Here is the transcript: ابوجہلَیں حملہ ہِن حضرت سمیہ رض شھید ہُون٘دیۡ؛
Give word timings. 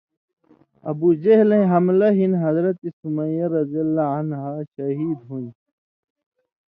ابوجہلَیں 0.89 1.65
حملہ 1.71 2.09
ہِن 2.17 2.31
حضرت 2.43 2.79
سمیہ 2.99 3.47
رض 3.53 3.73
شھید 4.73 5.19
ہُون٘دیۡ؛ 5.27 5.55